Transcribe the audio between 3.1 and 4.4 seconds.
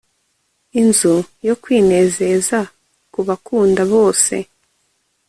kubakunda bose